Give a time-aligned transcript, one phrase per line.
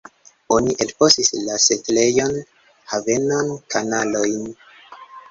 [0.53, 2.33] Oni elfosis la setlejon,
[2.93, 4.49] havenon, kanalojn.